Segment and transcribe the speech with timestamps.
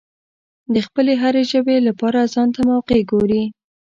[0.73, 3.43] د خپلې هرې ژبې لپاره ځانته موقع ګوري.